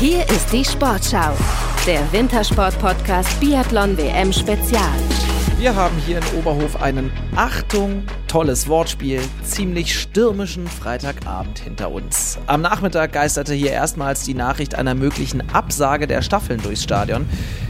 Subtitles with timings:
[0.00, 1.30] Hier ist die Sportschau,
[1.86, 4.82] der Wintersport-Podcast Biathlon WM Spezial.
[5.56, 12.38] Wir haben hier in Oberhof einen, Achtung, tolles Wortspiel, ziemlich stürmischen Freitagabend hinter uns.
[12.48, 17.26] Am Nachmittag geisterte hier erstmals die Nachricht einer möglichen Absage der Staffeln durchs Stadion.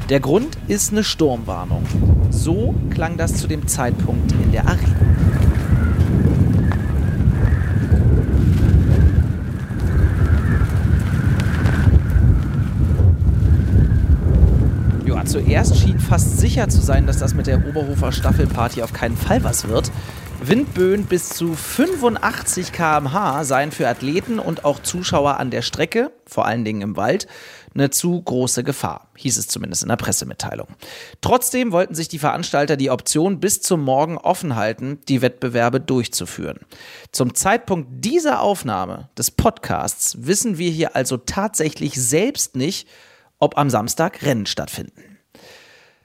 [0.09, 1.85] Der Grund ist eine Sturmwarnung.
[2.31, 5.24] So klang das zu dem Zeitpunkt in der Arena.
[15.23, 19.45] Zuerst schien fast sicher zu sein, dass das mit der Oberhofer Staffelparty auf keinen Fall
[19.45, 19.93] was wird.
[20.43, 26.47] Windböen bis zu 85 km/h seien für Athleten und auch Zuschauer an der Strecke, vor
[26.47, 27.29] allen Dingen im Wald,
[27.75, 30.69] eine zu große Gefahr, hieß es zumindest in der Pressemitteilung.
[31.21, 36.59] Trotzdem wollten sich die Veranstalter die Option bis zum Morgen offen halten, die Wettbewerbe durchzuführen.
[37.11, 42.89] Zum Zeitpunkt dieser Aufnahme des Podcasts wissen wir hier also tatsächlich selbst nicht,
[43.45, 45.19] ob am Samstag Rennen stattfinden.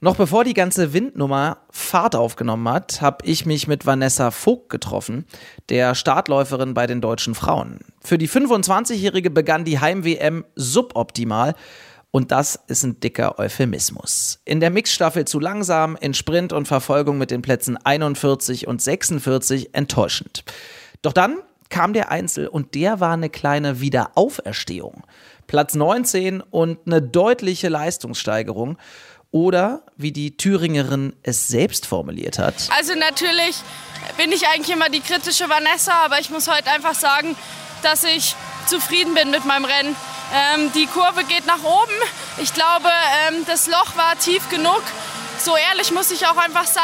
[0.02, 5.25] Noch bevor die ganze Windnummer Fahrt aufgenommen hat, habe ich mich mit Vanessa Vogt getroffen,
[5.69, 7.80] der Startläuferin bei den deutschen Frauen.
[8.02, 11.55] Für die 25-Jährige begann die Heim-WM suboptimal
[12.11, 14.39] und das ist ein dicker Euphemismus.
[14.44, 19.75] In der Mixstaffel zu langsam, in Sprint und Verfolgung mit den Plätzen 41 und 46
[19.75, 20.44] enttäuschend.
[21.02, 21.38] Doch dann
[21.69, 25.03] kam der Einzel und der war eine kleine Wiederauferstehung.
[25.50, 28.78] Platz 19 und eine deutliche Leistungssteigerung.
[29.31, 32.55] Oder wie die Thüringerin es selbst formuliert hat.
[32.75, 33.58] Also natürlich
[34.17, 37.36] bin ich eigentlich immer die kritische Vanessa, aber ich muss heute einfach sagen,
[37.83, 39.95] dass ich zufrieden bin mit meinem Rennen.
[40.33, 41.94] Ähm, die Kurve geht nach oben.
[42.42, 42.89] Ich glaube,
[43.27, 44.81] ähm, das Loch war tief genug.
[45.39, 46.83] So ehrlich muss ich auch einfach sein.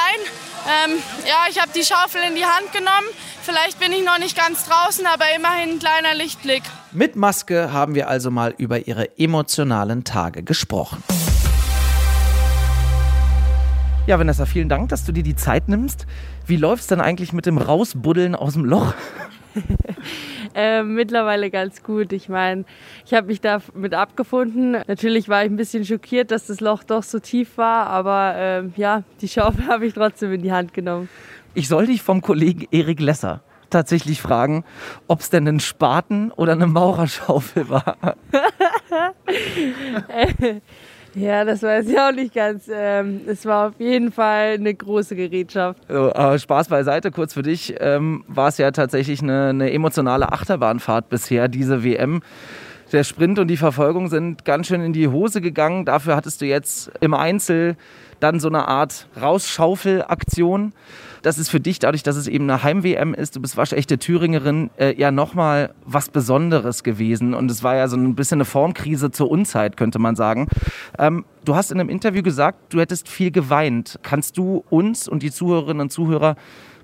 [0.67, 3.08] Ähm, ja, ich habe die Schaufel in die Hand genommen.
[3.43, 6.63] Vielleicht bin ich noch nicht ganz draußen, aber immerhin ein kleiner Lichtblick.
[6.95, 11.03] Mit Maske haben wir also mal über ihre emotionalen Tage gesprochen.
[14.07, 16.07] Ja, Vanessa, vielen Dank, dass du dir die Zeit nimmst.
[16.47, 18.93] Wie läuft es denn eigentlich mit dem Rausbuddeln aus dem Loch?
[20.55, 22.14] äh, mittlerweile ganz gut.
[22.14, 22.64] Ich meine,
[23.05, 24.77] ich habe mich damit abgefunden.
[24.87, 28.64] Natürlich war ich ein bisschen schockiert, dass das Loch doch so tief war, aber äh,
[28.77, 31.09] ja, die Schaufel habe ich trotzdem in die Hand genommen.
[31.55, 33.41] Ich soll dich vom Kollegen Erik Lesser
[33.75, 34.63] tatsächlich fragen,
[35.08, 37.97] ob es denn ein Spaten oder eine Maurerschaufel war.
[40.08, 40.61] äh,
[41.19, 42.69] ja, das weiß ich auch nicht ganz.
[42.73, 45.81] Ähm, es war auf jeden Fall eine große Gerätschaft.
[45.89, 47.75] So, aber Spaß beiseite, kurz für dich.
[47.80, 52.21] Ähm, war es ja tatsächlich eine, eine emotionale Achterbahnfahrt bisher, diese WM.
[52.91, 55.85] Der Sprint und die Verfolgung sind ganz schön in die Hose gegangen.
[55.85, 57.77] Dafür hattest du jetzt im Einzel
[58.19, 60.73] dann so eine Art Rausschaufelaktion
[61.25, 64.69] das ist für dich, dadurch, dass es eben eine Heim-WM ist, du bist waschechte Thüringerin,
[64.77, 67.33] äh, ja nochmal was Besonderes gewesen.
[67.33, 70.47] Und es war ja so ein bisschen eine Formkrise zur Unzeit, könnte man sagen.
[70.99, 73.99] Ähm, du hast in einem Interview gesagt, du hättest viel geweint.
[74.03, 76.35] Kannst du uns und die Zuhörerinnen und Zuhörer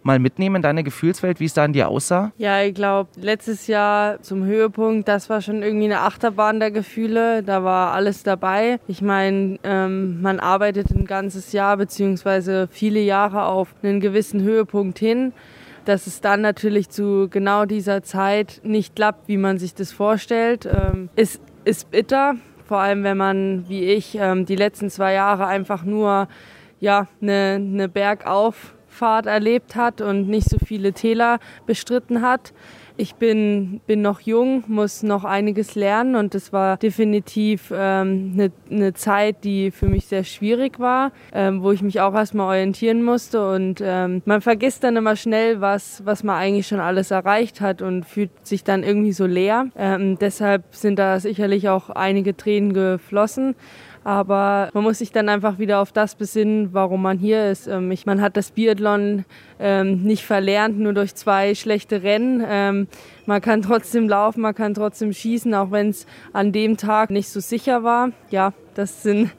[0.04, 2.32] mal mitnehmen in deine Gefühlswelt, wie es da in dir aussah?
[2.38, 7.44] Ja, ich glaube, letztes Jahr zum Höhepunkt, das war schon irgendwie eine Achterbahn der Gefühle.
[7.44, 8.80] Da war alles dabei.
[8.88, 15.00] Ich meine, ähm, man arbeitet ein ganzes Jahr beziehungsweise viele Jahre auf einen gewissen Höhepunkt
[15.00, 15.34] hin.
[15.86, 20.68] Dass es dann natürlich zu genau dieser Zeit nicht klappt, wie man sich das vorstellt,
[20.68, 22.36] ähm, ist, ist bitter.
[22.66, 26.28] Vor allem, wenn man, wie ich, ähm, die letzten zwei Jahre einfach nur
[26.80, 32.54] ja, eine, eine Bergauf Fahrt erlebt hat und nicht so viele Täler bestritten hat.
[32.98, 38.52] Ich bin, bin noch jung, muss noch einiges lernen und es war definitiv ähm, eine,
[38.70, 43.02] eine Zeit, die für mich sehr schwierig war, ähm, wo ich mich auch erstmal orientieren
[43.02, 47.60] musste und ähm, man vergisst dann immer schnell, was, was man eigentlich schon alles erreicht
[47.60, 49.66] hat und fühlt sich dann irgendwie so leer.
[49.76, 53.56] Ähm, deshalb sind da sicherlich auch einige Tränen geflossen.
[54.04, 57.68] Aber man muss sich dann einfach wieder auf das besinnen, warum man hier ist.
[57.68, 59.26] Ähm, man hat das Biathlon
[59.60, 62.44] ähm, nicht verlernt, nur durch zwei schlechte Rennen.
[62.48, 62.88] Ähm,
[63.26, 67.30] man kann trotzdem laufen, man kann trotzdem schießen, auch wenn es an dem Tag nicht
[67.30, 68.10] so sicher war.
[68.32, 69.32] Ja, das sind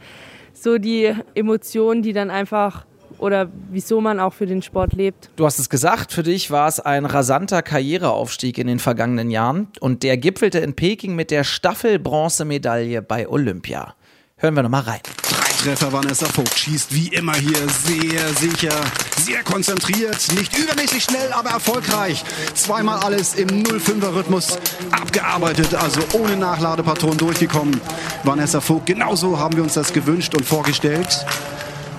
[0.53, 2.87] so die Emotionen, die dann einfach
[3.19, 5.31] oder wieso man auch für den Sport lebt.
[5.37, 9.69] Du hast es gesagt, für dich war es ein rasanter Karriereaufstieg in den vergangenen Jahren
[9.81, 13.95] und der gipfelte in Peking mit der Staffel-Bronzemedaille bei Olympia.
[14.43, 14.99] Hören wir nochmal rein.
[15.23, 18.75] Drei Treffer Vanessa Vogt schießt wie immer hier sehr sicher,
[19.19, 22.25] sehr konzentriert, nicht übermäßig schnell, aber erfolgreich.
[22.53, 24.59] Zweimal alles im 0,5er Rhythmus
[24.91, 27.81] abgearbeitet, also ohne Nachladepatron durchgekommen.
[28.25, 31.25] Vanessa Vogt, genauso haben wir uns das gewünscht und vorgestellt.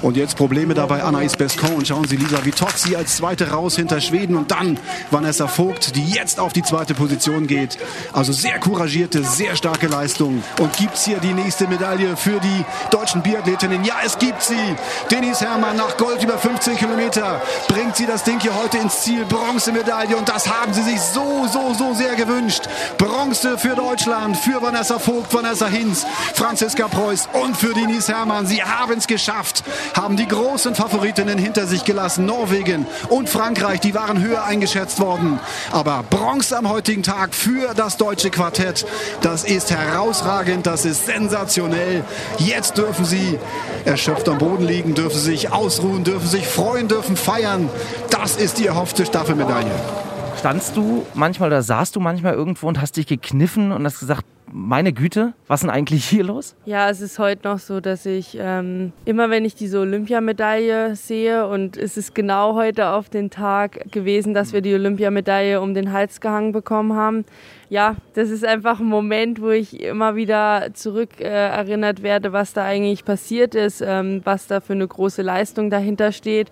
[0.03, 1.75] Und jetzt Probleme dabei Anais Bescon.
[1.75, 4.35] Und schauen Sie Lisa Vitozzi als Zweite raus hinter Schweden.
[4.35, 4.77] Und dann
[5.11, 7.77] Vanessa Vogt, die jetzt auf die zweite Position geht.
[8.11, 10.43] Also sehr couragierte, sehr starke Leistung.
[10.59, 13.85] Und gibt es hier die nächste Medaille für die deutschen Biathletinnen?
[13.85, 14.75] Ja, es gibt sie.
[15.09, 17.41] Denise Herrmann nach Gold über 15 Kilometer.
[17.69, 19.23] Bringt sie das Ding hier heute ins Ziel.
[19.23, 20.17] Bronzemedaille.
[20.17, 22.63] Und das haben sie sich so, so, so sehr gewünscht.
[22.97, 28.45] Bronze für Deutschland, für Vanessa Vogt, Vanessa Hinz, Franziska Preuß und für Denise Herrmann.
[28.45, 32.25] Sie haben es geschafft haben die großen Favoritinnen hinter sich gelassen.
[32.25, 35.39] Norwegen und Frankreich, die waren höher eingeschätzt worden.
[35.71, 38.85] Aber Bronze am heutigen Tag für das deutsche Quartett,
[39.21, 42.03] das ist herausragend, das ist sensationell.
[42.37, 43.39] Jetzt dürfen sie
[43.85, 47.69] erschöpft am Boden liegen, dürfen sich ausruhen, dürfen sich freuen, dürfen feiern.
[48.09, 49.71] Das ist die erhoffte Staffelmedaille.
[50.39, 54.25] Standst du manchmal oder saßt du manchmal irgendwo und hast dich gekniffen und hast gesagt,
[54.53, 56.55] meine Güte, was ist denn eigentlich hier los?
[56.65, 61.47] Ja, es ist heute noch so, dass ich ähm, immer, wenn ich diese Olympiamedaille sehe
[61.47, 65.91] und es ist genau heute auf den Tag gewesen, dass wir die Olympiamedaille um den
[65.91, 67.25] Hals gehangen bekommen haben.
[67.69, 72.53] Ja, das ist einfach ein Moment, wo ich immer wieder zurück äh, erinnert werde, was
[72.53, 76.51] da eigentlich passiert ist, ähm, was da für eine große Leistung dahinter steht.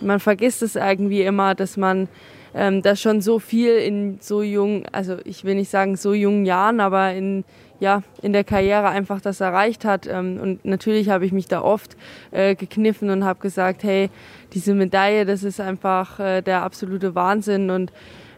[0.00, 2.08] Man vergisst es irgendwie immer, dass man
[2.54, 6.46] ähm, dass schon so viel in so jungen, also ich will nicht sagen so jungen
[6.46, 7.44] Jahren, aber in,
[7.80, 10.06] ja, in der Karriere einfach das erreicht hat.
[10.06, 11.96] Ähm, und natürlich habe ich mich da oft
[12.30, 14.10] äh, gekniffen und habe gesagt, hey,
[14.52, 17.70] diese Medaille, das ist einfach äh, der absolute Wahnsinn.
[17.70, 17.92] Und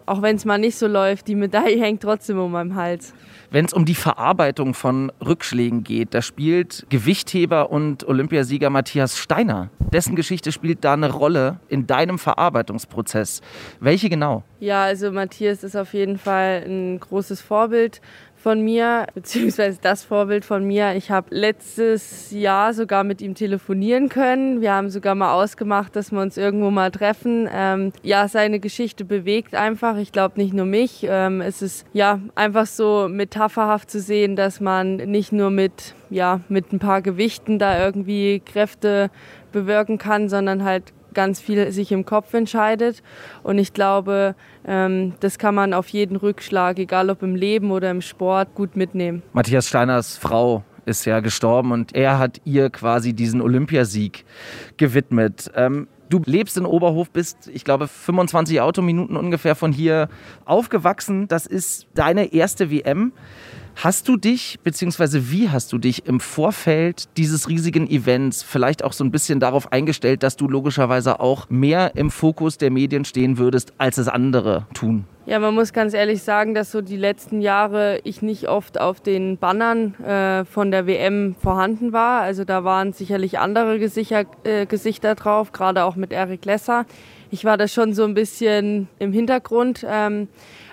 [0.07, 3.15] auch wenn es mal nicht so läuft, die Medaille hängt trotzdem um meinem Hals.
[3.53, 9.71] Wenn es um die Verarbeitung von Rückschlägen geht, da spielt Gewichtheber und Olympiasieger Matthias Steiner.
[9.93, 13.41] Dessen Geschichte spielt da eine Rolle in deinem Verarbeitungsprozess.
[13.81, 14.45] Welche genau?
[14.61, 18.01] Ja, also Matthias ist auf jeden Fall ein großes Vorbild
[18.43, 20.95] von mir, beziehungsweise das Vorbild von mir.
[20.95, 24.61] Ich habe letztes Jahr sogar mit ihm telefonieren können.
[24.61, 27.49] Wir haben sogar mal ausgemacht, dass wir uns irgendwo mal treffen.
[27.53, 29.97] Ähm, ja, seine Geschichte bewegt einfach.
[29.99, 31.07] Ich glaube nicht nur mich.
[31.09, 36.41] Ähm, es ist ja einfach so metapherhaft zu sehen, dass man nicht nur mit ja
[36.49, 39.11] mit ein paar Gewichten da irgendwie Kräfte
[39.53, 43.03] bewirken kann, sondern halt ganz viel sich im Kopf entscheidet.
[43.43, 44.35] Und ich glaube,
[44.67, 48.77] ähm, das kann man auf jeden Rückschlag, egal ob im Leben oder im Sport, gut
[48.77, 49.23] mitnehmen.
[49.33, 54.25] Matthias Steiners Frau ist ja gestorben und er hat ihr quasi diesen Olympiasieg
[54.77, 55.51] gewidmet.
[55.55, 60.09] Ähm, du lebst in Oberhof, bist, ich glaube, 25 Autominuten ungefähr von hier
[60.45, 61.29] aufgewachsen.
[61.29, 63.13] Das ist deine erste WM.
[63.77, 68.93] Hast du dich, beziehungsweise wie hast du dich im Vorfeld dieses riesigen Events vielleicht auch
[68.93, 73.39] so ein bisschen darauf eingestellt, dass du logischerweise auch mehr im Fokus der Medien stehen
[73.39, 75.05] würdest, als es andere tun?
[75.27, 79.01] Ja, man muss ganz ehrlich sagen, dass so die letzten Jahre ich nicht oft auf
[79.01, 82.23] den Bannern äh, von der WM vorhanden war.
[82.23, 86.85] Also da waren sicherlich andere Gesichter, äh, Gesichter drauf, gerade auch mit Eric Lesser.
[87.31, 89.87] Ich war da schon so ein bisschen im Hintergrund.
[89.89, 90.27] Ähm,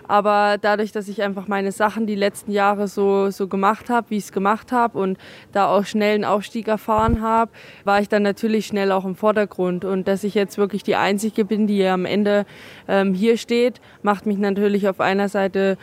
[0.08, 4.18] aber dadurch, dass ich einfach meine Sachen die letzten Jahre so, so gemacht habe, wie
[4.18, 5.18] ich es gemacht habe und
[5.52, 7.52] da auch schnell einen Aufstieg erfahren habe,
[7.84, 9.86] war ich dann natürlich schnell auch im Vordergrund.
[9.86, 12.46] Und dass ich jetzt wirklich die Einzige bin, die am Ende
[12.88, 15.78] ähm, hier steht, macht mich natürlich auf einer Seite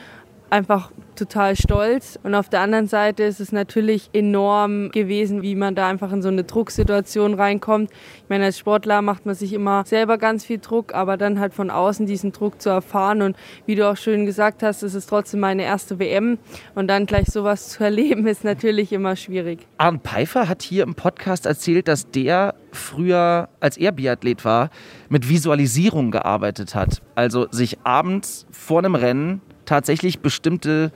[0.55, 2.19] einfach total stolz.
[2.23, 6.23] Und auf der anderen Seite ist es natürlich enorm gewesen, wie man da einfach in
[6.23, 7.91] so eine Drucksituation reinkommt.
[7.91, 11.55] Ich meine, als Sportler macht man sich immer selber ganz viel Druck, aber dann halt
[11.55, 13.23] von außen diesen Druck zu erfahren.
[13.23, 13.37] Und
[13.67, 16.39] wie du auch schön gesagt hast, es ist trotzdem meine erste WM.
[16.77, 19.67] Und dann gleich sowas zu erleben, ist natürlich immer schwierig.
[19.79, 24.71] Arne Pfeiffer hat hier im Podcast erzählt, dass der früher, als er Biathlet war,
[25.09, 27.03] mit Visualisierung gearbeitet hat.
[27.17, 30.93] Also sich abends vor einem Rennen tatsächlich bestimmte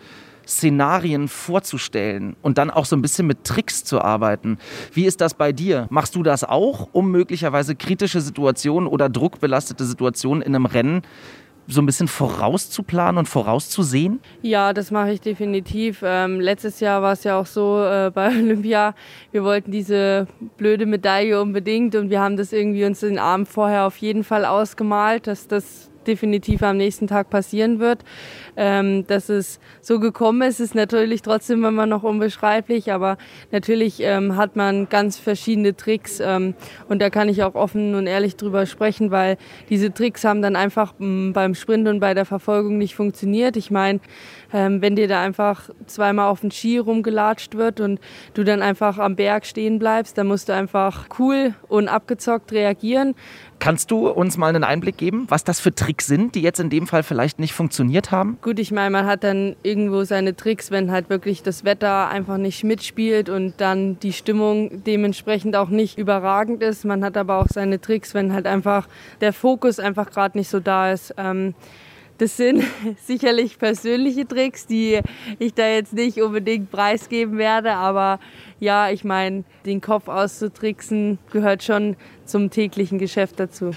[0.48, 4.58] Szenarien vorzustellen und dann auch so ein bisschen mit Tricks zu arbeiten.
[4.92, 5.86] Wie ist das bei dir?
[5.90, 11.02] Machst du das auch, um möglicherweise kritische Situationen oder druckbelastete Situationen in einem Rennen
[11.70, 14.20] so ein bisschen vorauszuplanen und vorauszusehen?
[14.40, 16.00] Ja, das mache ich definitiv.
[16.02, 18.94] Ähm, letztes Jahr war es ja auch so äh, bei Olympia,
[19.32, 23.86] wir wollten diese blöde Medaille unbedingt und wir haben das irgendwie uns den Abend vorher
[23.86, 28.04] auf jeden Fall ausgemalt, dass das definitiv am nächsten Tag passieren wird.
[28.56, 33.18] Ähm, dass es so gekommen ist, ist natürlich trotzdem immer noch unbeschreiblich, aber
[33.52, 36.54] natürlich ähm, hat man ganz verschiedene Tricks ähm,
[36.88, 39.36] und da kann ich auch offen und ehrlich drüber sprechen, weil
[39.68, 43.56] diese Tricks haben dann einfach m, beim Sprint und bei der Verfolgung nicht funktioniert.
[43.56, 44.00] Ich meine,
[44.52, 48.00] ähm, wenn dir da einfach zweimal auf den Ski rumgelatscht wird und
[48.34, 53.14] du dann einfach am Berg stehen bleibst, dann musst du einfach cool und abgezockt reagieren.
[53.60, 56.70] Kannst du uns mal einen Einblick geben, was das für Tricks sind, die jetzt in
[56.70, 58.38] dem Fall vielleicht nicht funktioniert haben?
[58.40, 62.36] Gut, ich meine, man hat dann irgendwo seine Tricks, wenn halt wirklich das Wetter einfach
[62.36, 66.84] nicht mitspielt und dann die Stimmung dementsprechend auch nicht überragend ist.
[66.84, 68.88] Man hat aber auch seine Tricks, wenn halt einfach
[69.20, 71.14] der Fokus einfach gerade nicht so da ist.
[71.18, 71.54] Ähm,
[72.18, 72.64] das sind
[73.04, 75.00] sicherlich persönliche Tricks, die
[75.38, 78.18] ich da jetzt nicht unbedingt preisgeben werde, aber
[78.60, 83.72] ja, ich meine, den Kopf auszutricksen gehört schon zum täglichen Geschäft dazu.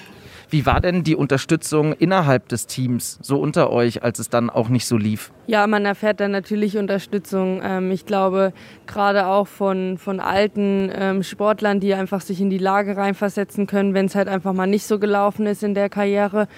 [0.50, 4.68] Wie war denn die Unterstützung innerhalb des Teams so unter euch, als es dann auch
[4.68, 5.32] nicht so lief?
[5.48, 7.62] Ja, man erfährt dann natürlich Unterstützung.
[7.64, 8.52] Ähm, ich glaube,
[8.86, 13.94] gerade auch von, von alten ähm, Sportlern, die einfach sich in die Lage reinversetzen können,
[13.94, 16.50] wenn es halt einfach mal nicht so gelaufen ist in der Karriere.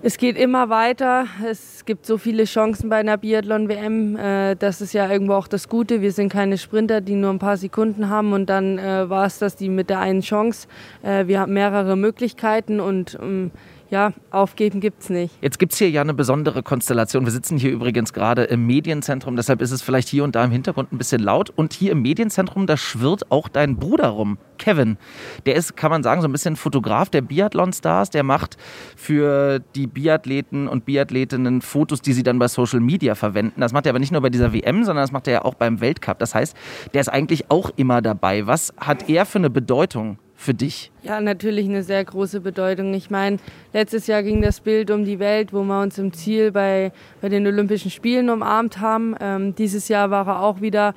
[0.00, 1.26] Es geht immer weiter.
[1.46, 4.16] Es gibt so viele Chancen bei einer Biathlon-WM.
[4.16, 6.00] Äh, das ist ja irgendwo auch das Gute.
[6.00, 7.71] Wir sind keine Sprinter, die nur ein paar Sekunden
[8.08, 10.68] haben und dann äh, war es das die mit der einen Chance.
[11.02, 13.50] Äh, wir haben mehrere Möglichkeiten und ähm,
[13.92, 15.34] ja, aufgeben gibt es nicht.
[15.42, 17.26] Jetzt gibt es hier ja eine besondere Konstellation.
[17.26, 20.50] Wir sitzen hier übrigens gerade im Medienzentrum, deshalb ist es vielleicht hier und da im
[20.50, 21.50] Hintergrund ein bisschen laut.
[21.50, 24.96] Und hier im Medienzentrum, da schwirrt auch dein Bruder rum, Kevin.
[25.44, 28.08] Der ist, kann man sagen, so ein bisschen Fotograf der Biathlon-Stars.
[28.08, 28.56] Der macht
[28.96, 33.60] für die Biathleten und Biathletinnen Fotos, die sie dann bei Social Media verwenden.
[33.60, 35.54] Das macht er aber nicht nur bei dieser WM, sondern das macht er ja auch
[35.54, 36.18] beim Weltcup.
[36.18, 36.56] Das heißt,
[36.94, 38.46] der ist eigentlich auch immer dabei.
[38.46, 40.90] Was hat er für eine Bedeutung für dich?
[41.02, 42.92] Ja, natürlich eine sehr große Bedeutung.
[42.94, 43.38] Ich meine,
[43.72, 47.28] letztes Jahr ging das Bild um die Welt, wo wir uns im Ziel bei, bei
[47.28, 49.14] den Olympischen Spielen umarmt haben.
[49.20, 50.94] Ähm, dieses Jahr war er auch wieder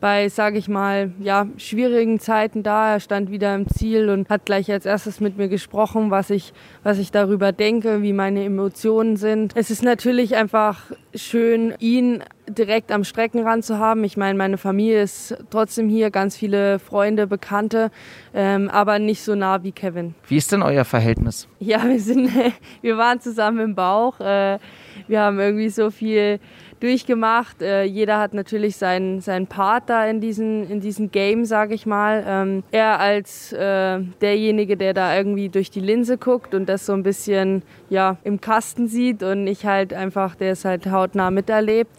[0.00, 2.94] bei, sage ich mal, ja, schwierigen Zeiten da.
[2.94, 6.52] Er stand wieder im Ziel und hat gleich als erstes mit mir gesprochen, was ich,
[6.82, 9.52] was ich darüber denke, wie meine Emotionen sind.
[9.56, 14.04] Es ist natürlich einfach schön, ihn direkt am Streckenrand zu haben.
[14.04, 17.90] Ich meine, meine Familie ist trotzdem hier, ganz viele Freunde, Bekannte,
[18.34, 20.14] ähm, aber nicht so nah wie Kevin.
[20.28, 21.48] Wie ist denn euer Verhältnis?
[21.58, 22.30] Ja, wir sind,
[22.82, 24.20] wir waren zusammen im Bauch.
[24.20, 24.58] Äh,
[25.06, 26.40] wir haben irgendwie so viel
[26.80, 27.62] durchgemacht.
[27.62, 31.86] Äh, jeder hat natürlich seinen, seinen Part da in diesem in diesen Game, sage ich
[31.86, 32.24] mal.
[32.26, 36.92] Ähm, er als äh, derjenige, der da irgendwie durch die Linse guckt und das so
[36.92, 41.90] ein bisschen ja, im Kasten sieht und ich halt einfach, der es halt hautnah miterlebt.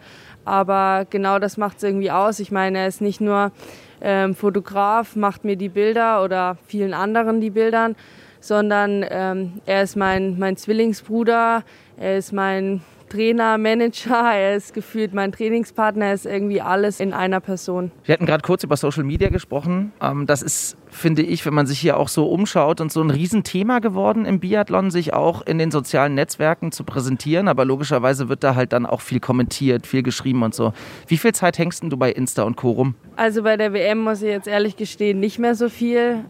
[0.45, 2.39] Aber genau das macht es irgendwie aus.
[2.39, 3.51] Ich meine, er ist nicht nur
[4.01, 7.91] ähm, Fotograf, macht mir die Bilder oder vielen anderen die Bilder,
[8.39, 11.63] sondern ähm, er ist mein, mein Zwillingsbruder,
[11.97, 17.13] er ist mein Trainer, Manager, er ist gefühlt mein Trainingspartner, er ist irgendwie alles in
[17.13, 17.91] einer Person.
[18.05, 19.91] Wir hatten gerade kurz über Social Media gesprochen.
[20.01, 23.09] Ähm, das ist, finde ich, wenn man sich hier auch so umschaut und so ein
[23.09, 27.47] Riesenthema geworden im Biathlon, sich auch in den sozialen Netzwerken zu präsentieren.
[27.47, 30.73] Aber logischerweise wird da halt dann auch viel kommentiert, viel geschrieben und so.
[31.07, 32.71] Wie viel Zeit hängst du bei Insta und Co.
[32.71, 32.95] rum?
[33.15, 36.25] Also bei der WM muss ich jetzt ehrlich gestehen, nicht mehr so viel.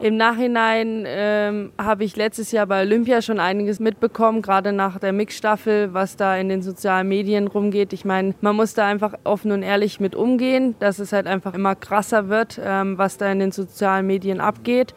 [0.00, 5.12] Im Nachhinein ähm, habe ich letztes Jahr bei Olympia schon einiges mitbekommen, gerade nach der
[5.12, 7.92] Mixstaffel, was da in den sozialen Medien rumgeht.
[7.92, 11.54] Ich meine, man muss da einfach offen und ehrlich mit umgehen, dass es halt einfach
[11.54, 14.94] immer krasser wird, ähm, was da in den sozialen Medien abgeht.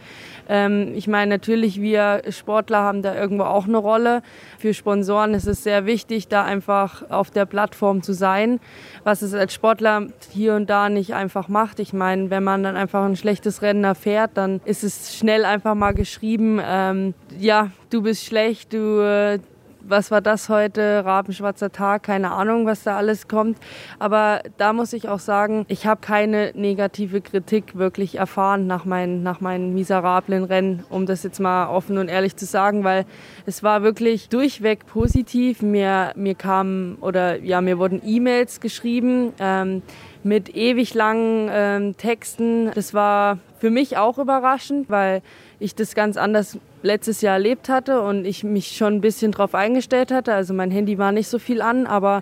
[0.49, 4.23] Ähm, ich meine, natürlich, wir Sportler haben da irgendwo auch eine Rolle.
[4.57, 8.59] Für Sponsoren ist es sehr wichtig, da einfach auf der Plattform zu sein,
[9.03, 11.79] was es als Sportler hier und da nicht einfach macht.
[11.79, 15.75] Ich meine, wenn man dann einfach ein schlechtes Rennen erfährt, dann ist es schnell einfach
[15.75, 19.39] mal geschrieben, ähm, ja, du bist schlecht, du äh,
[19.87, 23.57] was war das heute, Rabenschwarzer Tag, keine Ahnung, was da alles kommt.
[23.99, 29.23] Aber da muss ich auch sagen, ich habe keine negative Kritik wirklich erfahren nach meinen,
[29.23, 33.05] nach meinen miserablen Rennen, um das jetzt mal offen und ehrlich zu sagen, weil
[33.45, 35.61] es war wirklich durchweg positiv.
[35.61, 39.33] Mir, mir kamen oder ja, mir wurden E-Mails geschrieben.
[39.39, 39.81] Ähm,
[40.27, 42.71] mit ewig langen ähm, Texten.
[42.75, 45.21] Das war für mich auch überraschend, weil
[45.59, 49.55] ich das ganz anders letztes Jahr erlebt hatte und ich mich schon ein bisschen drauf
[49.55, 50.33] eingestellt hatte.
[50.33, 52.21] Also mein Handy war nicht so viel an, aber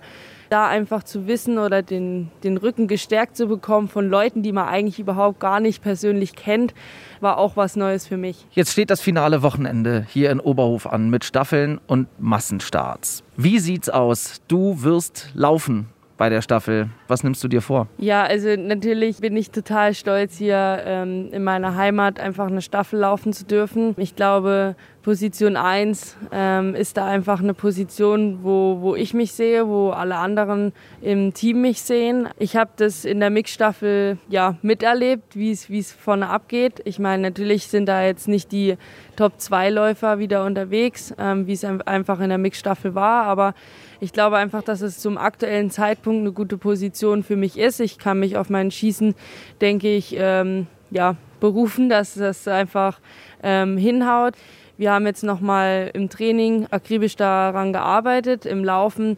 [0.50, 4.68] da einfach zu wissen oder den, den Rücken gestärkt zu bekommen von Leuten, die man
[4.68, 6.74] eigentlich überhaupt gar nicht persönlich kennt,
[7.20, 8.46] war auch was Neues für mich.
[8.52, 13.24] Jetzt steht das finale Wochenende hier in Oberhof an mit Staffeln und Massenstarts.
[13.36, 14.42] Wie sieht's aus?
[14.48, 16.90] Du wirst laufen bei der Staffel.
[17.08, 17.88] Was nimmst du dir vor?
[17.98, 23.00] Ja, also natürlich bin ich total stolz, hier ähm, in meiner Heimat einfach eine Staffel
[23.00, 23.96] laufen zu dürfen.
[23.98, 29.68] Ich glaube, Position 1 ähm, ist da einfach eine Position, wo, wo ich mich sehe,
[29.68, 32.28] wo alle anderen im Team mich sehen.
[32.40, 36.82] Ich habe das in der Mixstaffel ja miterlebt, wie es vorne abgeht.
[36.86, 38.78] Ich meine, natürlich sind da jetzt nicht die
[39.16, 43.54] Top-2-Läufer wieder unterwegs, ähm, wie es einfach in der Mixstaffel war, aber
[44.00, 47.80] ich glaube einfach, dass es zum aktuellen Zeitpunkt eine gute Position für mich ist.
[47.80, 49.14] Ich kann mich auf mein Schießen,
[49.62, 53.00] denke ich, ähm, ja, berufen, dass das einfach
[53.44, 54.34] ähm, hinhaut.
[54.78, 58.46] Wir haben jetzt nochmal im Training akribisch daran gearbeitet.
[58.46, 59.18] Im Laufen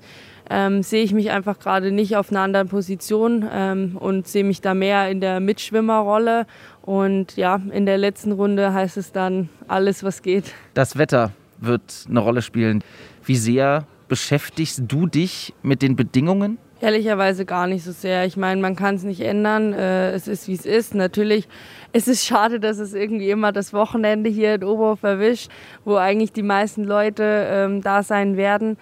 [0.49, 4.61] ähm, sehe ich mich einfach gerade nicht auf einer anderen Position ähm, und sehe mich
[4.61, 6.45] da mehr in der Mitschwimmerrolle.
[6.83, 10.53] Und ja, in der letzten Runde heißt es dann alles, was geht.
[10.73, 12.83] Das Wetter wird eine Rolle spielen.
[13.25, 16.59] Wie sehr beschäftigst du dich mit den Bedingungen?
[16.79, 18.25] Ehrlicherweise gar nicht so sehr.
[18.25, 19.73] Ich meine, man kann es nicht ändern.
[19.73, 20.95] Äh, es ist, wie es ist.
[20.95, 21.47] Natürlich
[21.93, 25.49] es ist schade, dass es irgendwie immer das Wochenende hier in Oberhof erwischt,
[25.85, 28.77] wo eigentlich die meisten Leute ähm, da sein werden.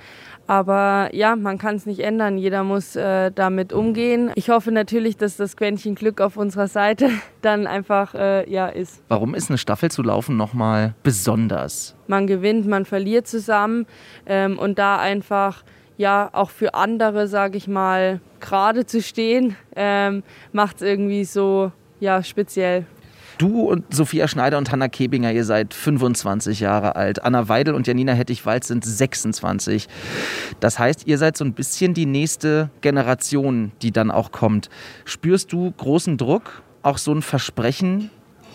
[0.47, 2.37] Aber ja, man kann es nicht ändern.
[2.37, 4.31] Jeder muss äh, damit umgehen.
[4.35, 7.09] Ich hoffe natürlich, dass das Quäntchen Glück auf unserer Seite
[7.41, 9.01] dann einfach äh, ja ist.
[9.07, 11.95] Warum ist eine Staffel zu laufen nochmal besonders?
[12.07, 13.87] Man gewinnt, man verliert zusammen
[14.25, 15.63] ähm, und da einfach
[15.97, 21.71] ja auch für andere, sage ich mal, gerade zu stehen, ähm, macht es irgendwie so
[21.99, 22.85] ja speziell.
[23.37, 27.23] Du und Sophia Schneider und Hanna Kebinger, ihr seid 25 Jahre alt.
[27.23, 29.87] Anna Weidel und Janina Hettich-Wald sind 26.
[30.61, 34.69] Das heißt, ihr seid so ein bisschen die nächste Generation, die dann auch kommt.
[35.03, 38.09] Spürst du großen Druck, auch so ein Versprechen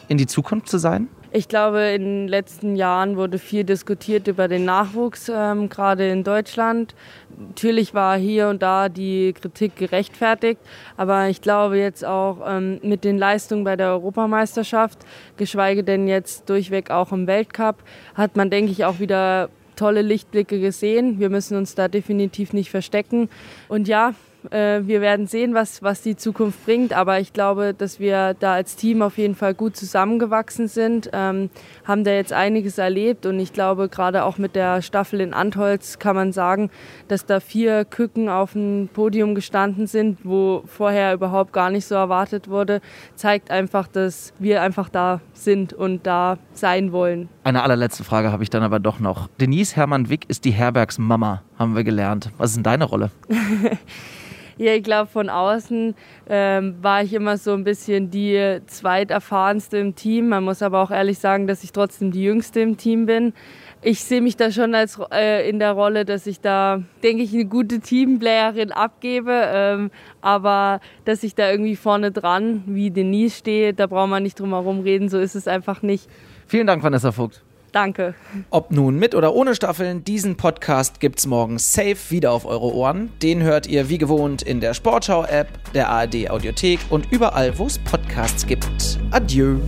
[0.08, 1.08] in die Zukunft zu sein?
[1.32, 6.24] Ich glaube, in den letzten Jahren wurde viel diskutiert über den Nachwuchs, ähm, gerade in
[6.24, 6.96] Deutschland.
[7.38, 10.60] Natürlich war hier und da die Kritik gerechtfertigt,
[10.96, 14.98] aber ich glaube jetzt auch ähm, mit den Leistungen bei der Europameisterschaft,
[15.36, 17.76] geschweige denn jetzt durchweg auch im Weltcup,
[18.14, 21.20] hat man, denke ich, auch wieder tolle Lichtblicke gesehen.
[21.20, 23.28] Wir müssen uns da definitiv nicht verstecken.
[23.68, 24.14] Und ja,
[24.50, 26.92] äh, wir werden sehen, was, was die Zukunft bringt.
[26.92, 31.50] Aber ich glaube, dass wir da als Team auf jeden Fall gut zusammengewachsen sind, ähm,
[31.84, 33.26] haben da jetzt einiges erlebt.
[33.26, 36.70] Und ich glaube, gerade auch mit der Staffel in Antholz kann man sagen,
[37.08, 41.94] dass da vier Küken auf dem Podium gestanden sind, wo vorher überhaupt gar nicht so
[41.94, 42.80] erwartet wurde.
[43.14, 47.28] Zeigt einfach, dass wir einfach da sind und da sein wollen.
[47.44, 49.28] Eine allerletzte Frage habe ich dann aber doch noch.
[49.40, 52.30] Denise Hermann-Wick ist die Herbergsmama, haben wir gelernt.
[52.38, 53.10] Was ist denn deine Rolle?
[54.60, 55.94] Ja, ich glaube, von außen
[56.28, 60.28] ähm, war ich immer so ein bisschen die zweiterfahrenste im Team.
[60.28, 63.32] Man muss aber auch ehrlich sagen, dass ich trotzdem die jüngste im Team bin.
[63.80, 67.32] Ich sehe mich da schon als äh, in der Rolle, dass ich da, denke ich,
[67.32, 69.32] eine gute Teamplayerin abgebe.
[69.50, 69.90] Ähm,
[70.20, 74.50] aber dass ich da irgendwie vorne dran wie Denise stehe, da braucht man nicht drum
[74.50, 75.08] herum reden.
[75.08, 76.06] So ist es einfach nicht.
[76.46, 77.42] Vielen Dank, Vanessa Vogt.
[77.72, 78.14] Danke.
[78.50, 83.10] Ob nun mit oder ohne Staffeln, diesen Podcast gibt's morgen safe wieder auf eure Ohren.
[83.22, 87.78] Den hört ihr wie gewohnt in der Sportschau-App, der ARD Audiothek und überall, wo es
[87.78, 88.98] Podcasts gibt.
[89.10, 89.58] Adieu.